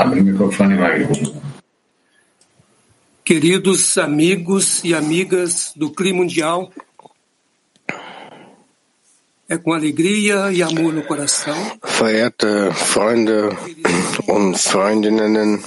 [0.00, 1.08] Abre o microfone, Magno.
[3.22, 6.72] Queridos amigos e amigas do Clima Mundial,
[9.46, 11.54] é com alegria e amor no coração.
[11.84, 13.50] Verehrte Freunde
[14.26, 15.60] und Freundinnen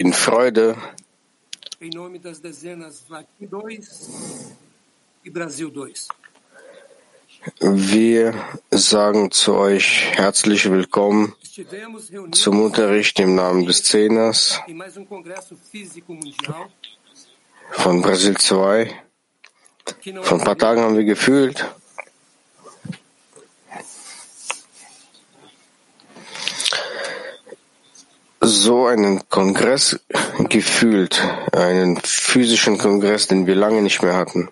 [0.00, 0.74] in Freude,
[1.78, 4.54] Em nome das dezenas Latim 2
[5.22, 6.08] e Brasil 2.
[7.60, 8.34] wir
[8.70, 11.34] sagen zu euch herzlich willkommen
[12.32, 14.60] zum Unterricht im Namen des Zehners
[17.72, 19.06] von Brasil 2.
[20.00, 21.64] que não Vor ein paar Tagen haben wir gefühlt,
[28.40, 30.00] so einen Kongress
[30.48, 31.22] gefühlt,
[31.52, 34.50] einen physischen Kongress, den wir lange nicht mehr hatten.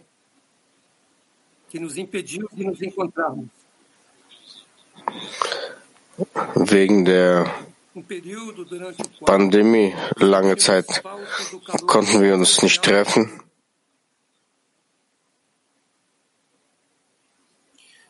[1.75, 3.49] Que nos impediu de nos encontrarmos.
[6.71, 7.53] Wegen der
[9.27, 10.87] Pandemie, lange Zeit
[11.89, 13.25] konnten wir uns nicht treffen.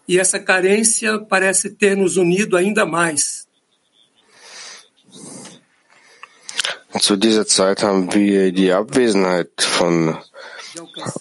[0.06, 3.48] E essa carência parece ter nos unido ainda mais.
[7.00, 10.18] Zu dieser Zeit haben wir die Abwesenheit von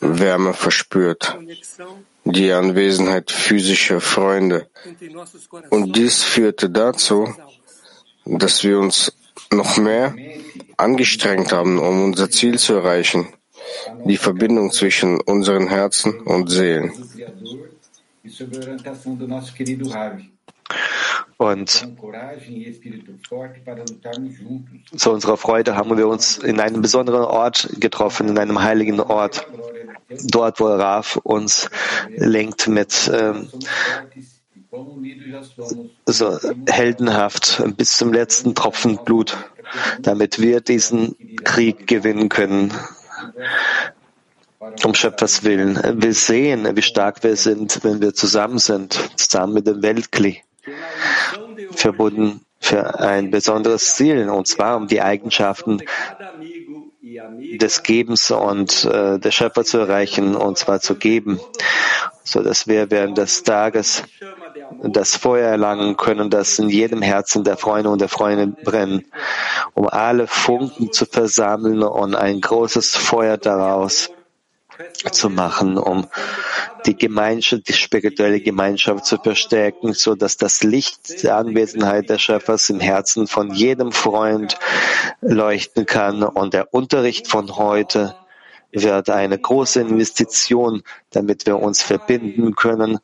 [0.01, 1.37] Wärme verspürt,
[2.25, 4.67] die Anwesenheit physischer Freunde.
[5.69, 7.33] Und dies führte dazu,
[8.25, 9.13] dass wir uns
[9.51, 10.15] noch mehr
[10.77, 13.27] angestrengt haben, um unser Ziel zu erreichen,
[14.05, 16.91] die Verbindung zwischen unseren Herzen und Seelen.
[21.43, 21.85] Und
[22.47, 22.73] e
[24.95, 29.45] zu unserer Freude haben wir uns in einem besonderen Ort getroffen, in einem heiligen Ort,
[30.23, 31.69] dort, wo Raf uns
[32.07, 33.49] lenkt mit ähm,
[36.05, 36.39] so
[36.69, 39.35] heldenhaft bis zum letzten Tropfen Blut,
[39.99, 42.73] damit wir diesen Krieg gewinnen können,
[44.85, 46.01] um Schöpfers Willen.
[46.01, 50.41] Wir sehen, wie stark wir sind, wenn wir zusammen sind, zusammen mit dem Weltkli,
[51.71, 55.81] verbunden für ein besonderes Ziel, und zwar um die Eigenschaften
[57.01, 61.39] des Gebens und äh, der Schöpfer zu erreichen, und zwar zu geben,
[62.23, 64.03] so dass wir während des Tages
[64.81, 69.05] das Feuer erlangen können, das in jedem Herzen der Freunde und der Freunde brennt,
[69.73, 74.09] um alle Funken zu versammeln und ein großes Feuer daraus
[75.11, 76.07] zu machen, um
[76.85, 82.69] die Gemeinschaft, die spirituelle Gemeinschaft zu verstärken, so dass das Licht der Anwesenheit des Schöpfers
[82.69, 84.57] im Herzen von jedem Freund
[85.21, 86.23] leuchten kann.
[86.23, 88.15] Und der Unterricht von heute
[88.71, 92.99] wird eine große Investition, damit wir uns verbinden können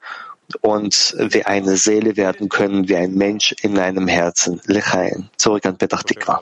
[0.61, 4.61] und wir eine Seele werden können, wie ein Mensch in einem Herzen.
[4.65, 5.29] Lechaim.
[5.37, 6.41] Zurück an Petach Tikva.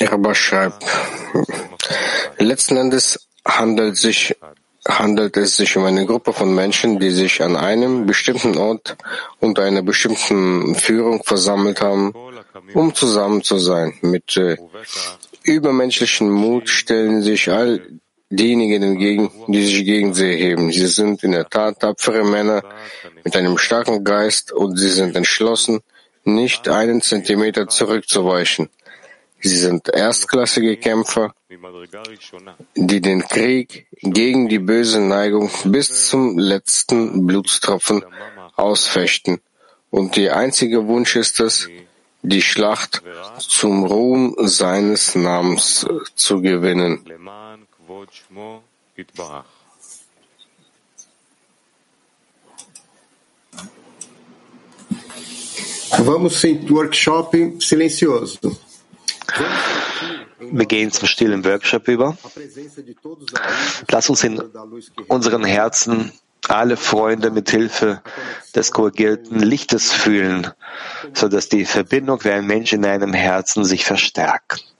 [0.00, 0.84] Erba schreibt,
[2.38, 4.34] letzten Endes handelt, sich,
[4.88, 8.96] handelt es sich um eine Gruppe von Menschen, die sich an einem bestimmten Ort
[9.38, 12.12] unter einer bestimmten Führung versammelt haben,
[12.74, 13.94] um zusammen zu sein.
[14.00, 14.56] Mit äh,
[15.44, 18.00] übermenschlichem Mut stellen sich all
[18.36, 20.72] diejenigen entgegen, die sich gegen sie erheben.
[20.72, 22.62] Sie sind in der Tat tapfere Männer
[23.24, 25.80] mit einem starken Geist und sie sind entschlossen,
[26.24, 28.68] nicht einen Zentimeter zurückzuweichen.
[29.40, 31.34] Sie sind erstklassige Kämpfer,
[32.76, 38.04] die den Krieg gegen die böse Neigung bis zum letzten Blutstropfen
[38.54, 39.40] ausfechten.
[39.90, 41.68] Und ihr einziger Wunsch ist es,
[42.22, 43.02] die Schlacht
[43.38, 47.04] zum Ruhm seines Namens zu gewinnen.
[55.98, 58.56] Vamos sem workshop silencioso.
[60.40, 62.16] Wir gehen zum stillen Workshop über.
[63.88, 64.40] Lass uns in
[65.08, 66.12] unseren Herzen
[66.48, 68.02] alle Freunde mit Hilfe
[68.54, 70.50] des korrigierten Lichtes fühlen,
[71.14, 74.71] so dass die Verbindung wie ein Mensch in einem Herzen sich verstärkt.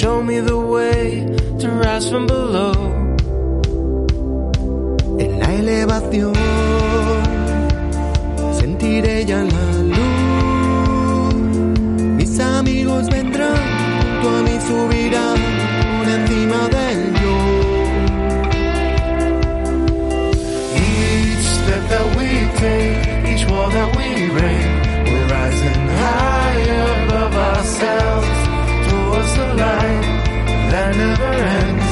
[0.00, 1.26] Show me the way
[1.58, 2.72] to rise from below.
[5.18, 6.32] En la elevación
[8.58, 9.69] sentiré ya la
[29.60, 30.06] light
[30.72, 31.88] that never ends.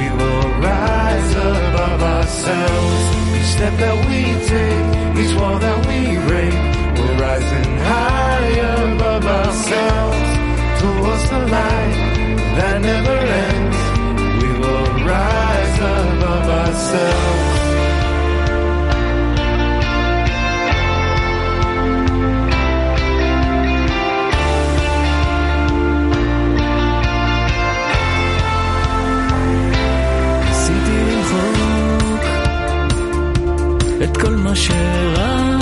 [0.00, 3.02] We will rise above ourselves.
[3.36, 4.20] Each step that we
[4.52, 4.88] take,
[5.22, 6.56] each wall that we break,
[6.98, 10.22] we're rising higher above ourselves
[10.82, 11.96] towards the light
[12.58, 13.78] that never ends.
[14.42, 17.25] We will rise above ourselves.
[34.55, 35.57] את כל מה שרע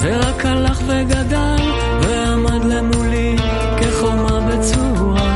[0.00, 1.62] ורק הלך ugадал
[2.02, 3.36] ועמד למולי
[3.80, 5.32] כחומה בצורה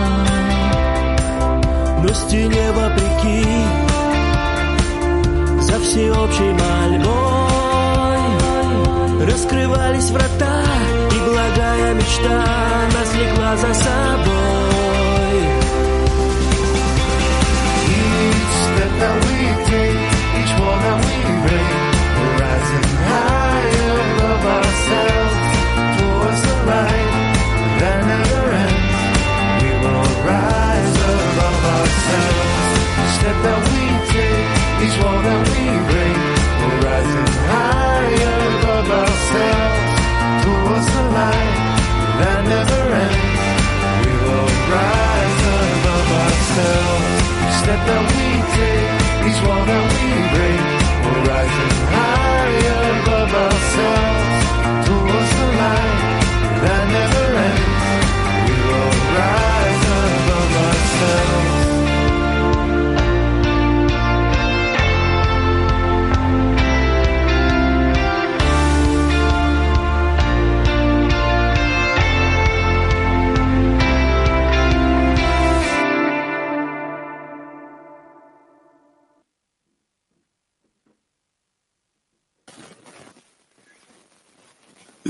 [2.03, 3.45] но стене вопреки
[5.69, 8.23] за всеобщей мольбой
[9.29, 10.57] раскрывались врата
[11.17, 12.39] и благая мечта
[12.95, 14.20] нас влекла за собой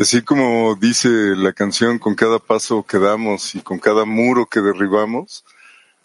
[0.02, 4.60] así como dice la canción, con cada paso que damos y con cada muro que
[4.60, 5.44] derribamos,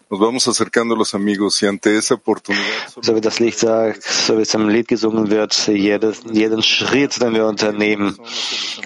[0.09, 2.63] nos vamos acercando a los amigos y ante esa oportunidad
[3.01, 7.19] So wie das Lied sagt, so wie es im Lied gesungen wird, jedes, jeden Schritt,
[7.19, 8.15] den wir unternehmen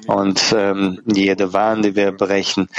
[0.08, 2.70] und ähm, jede Wahn, die wir brechen,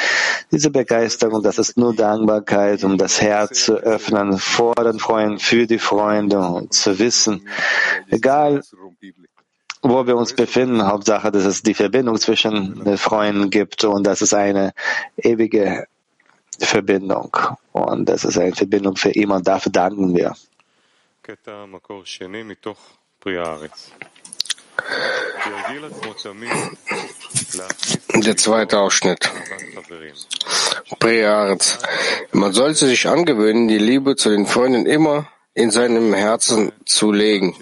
[0.51, 5.67] diese Begeisterung, das ist nur Dankbarkeit, um das Herz zu öffnen vor den Freunden, für
[5.67, 7.47] die Freunde und zu wissen,
[8.09, 8.63] egal
[9.83, 10.87] wo wir uns befinden.
[10.87, 14.73] Hauptsache, dass es die Verbindung zwischen den Freunden gibt und das ist eine
[15.17, 15.87] ewige
[16.59, 17.37] Verbindung.
[17.73, 20.35] Und das ist eine Verbindung für immer und dafür danken wir.
[28.15, 29.31] Der zweite Ausschnitt.
[30.99, 31.79] Prearetz.
[32.33, 37.55] Man sollte sich angewöhnen, die Liebe zu den Freunden immer in seinem Herzen zu legen,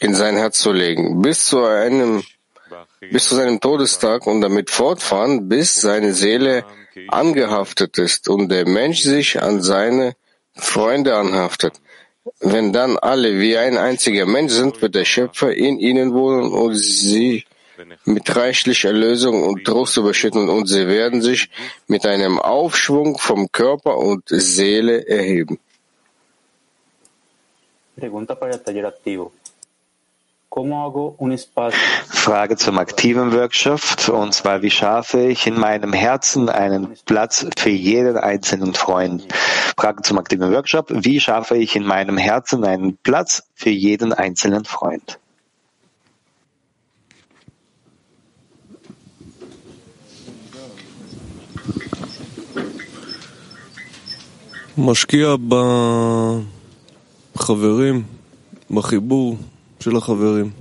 [0.00, 2.22] in sein Herz zu legen, bis zu einem,
[3.00, 6.64] bis zu seinem Todestag und damit fortfahren, bis seine Seele
[7.08, 10.14] angehaftet ist und der Mensch sich an seine
[10.54, 11.74] Freunde anhaftet.
[12.40, 16.74] Wenn dann alle wie ein einziger Mensch sind, wird der Schöpfer in ihnen wohnen und
[16.74, 17.44] sie
[18.04, 21.50] mit reichlicher Erlösung und Trost überschütten und sie werden sich
[21.88, 25.58] mit einem Aufschwung vom Körper und Seele erheben.
[27.94, 29.32] Pregunta para el taller activo.
[32.08, 37.70] Frage zum aktiven Workshop, und zwar, wie schaffe ich in meinem Herzen einen Platz für
[37.70, 39.26] jeden einzelnen Freund?
[39.78, 44.66] Frage zum aktiven Workshop, wie schaffe ich in meinem Herzen einen Platz für jeden einzelnen
[44.66, 45.18] Freund?
[54.76, 55.38] Moschkia
[57.35, 58.03] בחברים,
[58.71, 59.37] בחיבור
[59.79, 60.51] של החברים.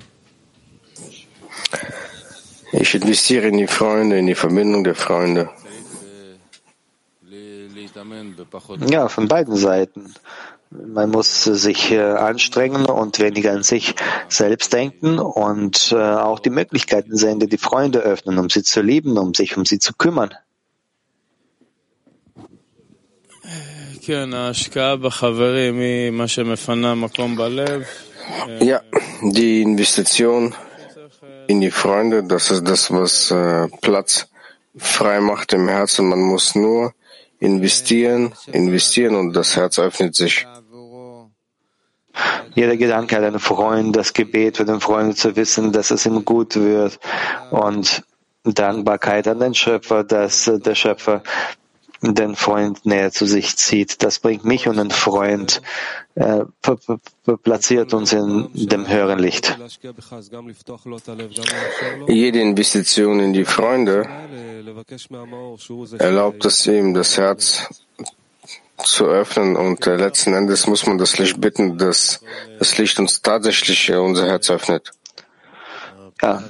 [2.72, 5.48] Ich investiere in die Freunde, in die Verbindung der Freunde.
[8.90, 10.14] Ja, von beiden Seiten.
[10.70, 13.94] Man muss sich äh, anstrengen und weniger an sich
[14.28, 18.82] selbst denken und äh, auch die Möglichkeiten sehen, die die Freunde öffnen, um sie zu
[18.82, 20.34] lieben, um sich um sie zu kümmern.
[28.59, 28.81] Ja,
[29.21, 30.55] die Investition
[31.47, 34.27] in die Freunde, das ist das, was äh, Platz
[34.75, 36.09] frei macht im Herzen.
[36.09, 36.93] Man muss nur
[37.39, 40.47] investieren, investieren und das Herz öffnet sich.
[42.55, 46.25] Jeder Gedanke hat einen Freund, das Gebet für den Freund zu wissen, dass es ihm
[46.25, 46.99] gut wird
[47.51, 48.03] und
[48.43, 51.21] Dankbarkeit an den Schöpfer, dass äh, der Schöpfer
[52.01, 54.03] den Freund näher zu sich zieht.
[54.03, 55.61] Das bringt mich und den Freund,
[56.15, 56.41] äh,
[57.43, 59.57] platziert uns in dem höheren Licht.
[62.07, 64.09] Jede Investition in die Freunde
[65.99, 67.67] erlaubt es ihm, das Herz
[68.83, 72.21] zu öffnen und äh, letzten Endes muss man das Licht bitten, dass
[72.57, 74.91] das Licht uns tatsächlich äh, unser Herz öffnet.
[76.21, 76.43] Ja,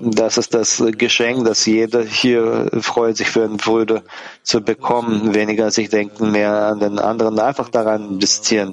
[0.00, 4.02] das ist das Geschenk, das jeder hier freut, sich für einen Bruder
[4.42, 5.34] zu bekommen.
[5.34, 8.72] Weniger sich denken, mehr an den anderen, einfach daran investieren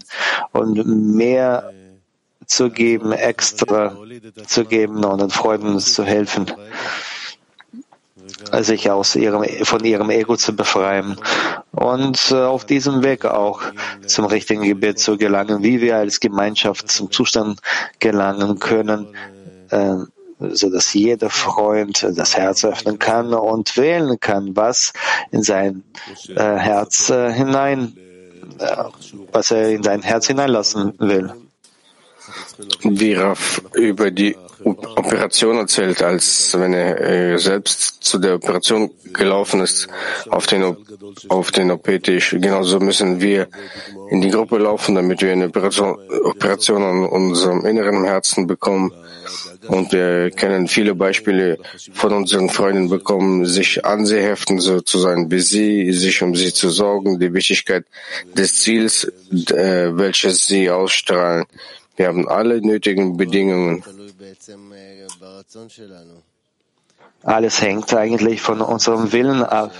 [0.53, 1.73] und mehr
[2.45, 3.97] zu geben, extra
[4.45, 6.49] zu geben und den Freunden zu helfen,
[8.61, 11.17] sich aus ihrem, von ihrem Ego zu befreien
[11.71, 13.61] und äh, auf diesem Weg auch
[14.05, 17.59] zum richtigen Gebet zu gelangen, wie wir als Gemeinschaft zum Zustand
[17.99, 19.07] gelangen können,
[19.69, 19.95] äh,
[20.39, 24.93] so dass jeder Freund das Herz öffnen kann und wählen kann, was
[25.31, 25.83] in sein
[26.27, 27.97] äh, Herz äh, hinein,
[28.59, 28.83] äh,
[29.31, 31.33] was er in sein Herz hineinlassen will.
[32.83, 39.61] Wie Raf über die Operation erzählt, als wenn er äh, selbst zu der Operation gelaufen
[39.61, 39.87] ist
[40.29, 40.75] auf den,
[41.29, 42.31] auf den OP-Tisch.
[42.31, 43.47] Genauso müssen wir
[44.09, 48.91] in die Gruppe laufen, damit wir eine Operation, Operation an unserem inneren Herzen bekommen.
[49.67, 51.57] Und wir können viele Beispiele
[51.93, 56.35] von unseren Freunden bekommen, sich an sie heften, so zu sein wie sie, sich um
[56.35, 57.85] sie zu sorgen, die Wichtigkeit
[58.35, 59.11] des Ziels,
[59.51, 61.45] äh, welches sie ausstrahlen.
[61.97, 63.83] Wir haben alle nötigen Bedingungen.
[67.23, 69.71] Alles hängt eigentlich von unserem Willen ab.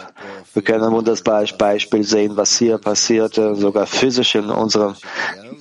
[0.54, 4.96] Wir können ein wunderbares Beispiel sehen, was hier passierte, sogar physisch in unserem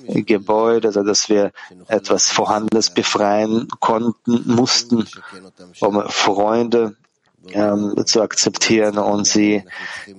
[0.07, 1.51] Gebäude, also dass wir
[1.87, 5.07] etwas Vorhandenes befreien konnten, mussten,
[5.79, 6.95] um Freunde
[7.51, 9.63] ähm, zu akzeptieren und sie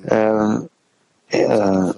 [0.07, 0.69] ähm,
[1.31, 1.93] äh,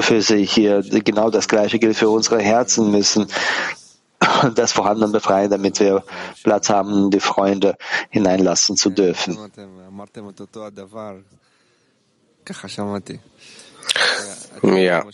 [0.00, 3.26] für sie hier genau das Gleiche gilt für unsere Herzen müssen
[4.54, 6.04] das Vorhandene befreien, damit wir
[6.42, 7.76] Platz haben, die Freunde
[8.10, 9.38] hineinlassen zu dürfen.
[14.62, 15.04] Ja,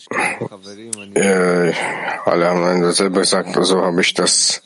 [1.15, 1.73] äh,
[2.25, 4.61] alle haben dasselbe gesagt, so habe ich das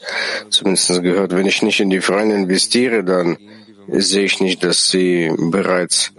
[0.50, 1.32] zumindest gehört.
[1.36, 3.38] Wenn ich nicht in die Freunde investiere, dann
[3.88, 6.12] sehe ich nicht, dass sie bereits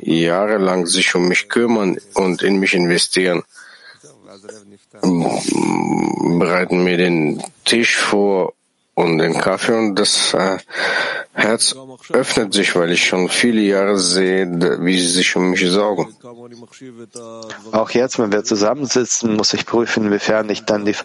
[0.00, 3.42] jahrelang sich um mich kümmern und in mich investieren,
[6.38, 8.54] bereiten mir den Tisch vor
[8.94, 10.58] und den Kaffee und das äh,
[11.32, 11.74] Herz
[12.10, 14.46] öffnet sich, weil ich schon viele Jahre sehe,
[14.82, 16.14] wie sie sich um mich sorgen.
[17.72, 20.96] Auch jetzt, wenn wir zusammensitzen, muss ich prüfen, inwiefern ich dann die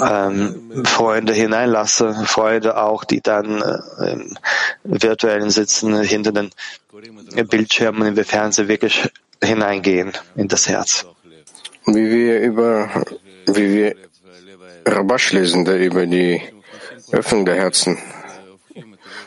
[0.00, 4.36] ähm, Freunde hineinlasse, Freunde auch, die dann äh, im
[4.84, 6.50] virtuellen Sitzen hinter den
[7.48, 9.08] Bildschirmen, inwiefern sie wirklich
[9.42, 11.06] hineingehen in das Herz.
[11.86, 12.90] Wie wir über,
[13.46, 13.96] wie wir
[14.86, 16.40] Rabash lesen, der über die
[17.10, 17.98] Öffnung der Herzen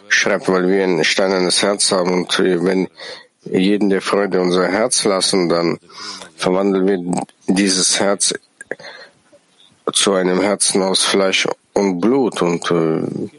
[0.07, 2.87] schreibt, weil wir ein steinernes Herz haben und wenn
[3.43, 5.79] jeden der Freude unser Herz lassen, dann
[6.35, 8.33] verwandeln wir dieses Herz
[9.93, 13.29] zu einem Herzen aus Fleisch und Blut und äh,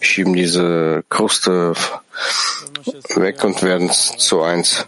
[0.00, 1.74] schieben diese Kruste
[3.14, 4.86] weg und werden zu eins.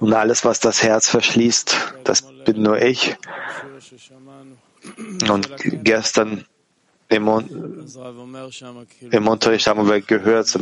[0.00, 3.16] Und alles, was das Herz verschließt, das bin nur ich.
[5.28, 5.48] Und
[5.84, 6.44] gestern
[7.08, 7.28] im,
[9.10, 10.58] im Unterricht haben wir gehört,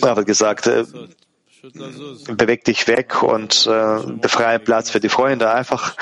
[0.00, 0.84] aber gesagt, äh,
[2.28, 5.52] beweg dich weg und äh, befreie Platz für die Freunde.
[5.52, 5.94] Einfach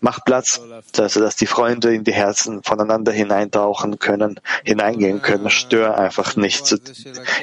[0.00, 0.60] mach Platz,
[0.92, 5.50] dass, dass die Freunde in die Herzen voneinander hineintauchen können, hineingehen können.
[5.50, 6.78] Stör einfach nicht zu,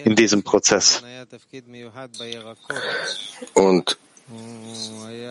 [0.06, 1.04] in diesem Prozess.
[3.54, 3.98] Und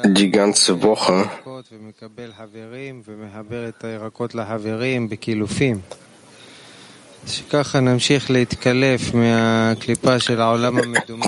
[0.05, 1.31] die ganze Woche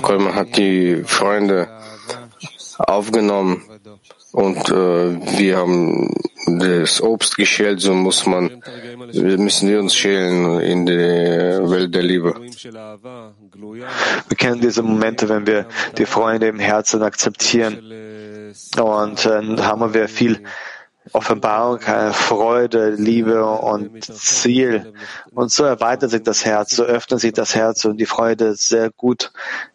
[0.01, 1.69] Kolman hat die Freunde
[2.77, 3.63] aufgenommen
[4.35, 6.13] und äh, wir haben
[6.45, 8.61] das Obst geschält, so muss man,
[9.13, 12.35] müssen wir uns schälen in der Welt der Liebe.
[14.27, 17.79] Wir kennen diese Momente, wenn wir die Freunde im Herzen akzeptieren.
[18.77, 20.43] Und dann haben wir viel
[21.13, 24.91] Offenbarung, äh, Freude, Liebe und Ziel.
[25.33, 28.89] Und so erweitert sich das Herz, so öffnet sich das Herz und die Freude sehr
[28.89, 29.31] gut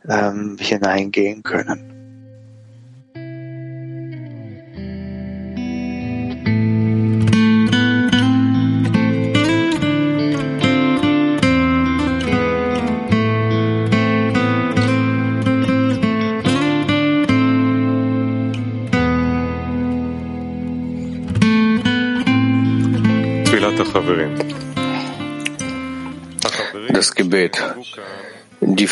[0.06, 1.99] ähm, hineingehen können.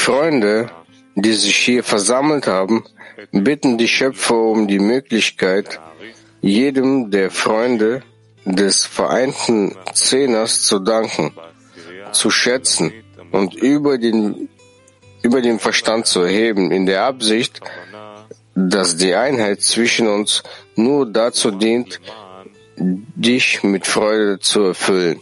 [0.09, 0.71] Freunde,
[1.17, 2.83] die sich hier versammelt haben,
[3.31, 5.81] bitten die Schöpfer um die Möglichkeit,
[6.41, 8.03] jedem der Freunde
[8.47, 11.35] des vereinten Zehners zu danken,
[12.13, 12.91] zu schätzen
[13.33, 14.49] und über den,
[15.21, 17.61] über den Verstand zu erheben, in der Absicht,
[18.55, 20.43] dass die Einheit zwischen uns
[20.75, 22.01] nur dazu dient,
[22.79, 25.21] dich mit Freude zu erfüllen.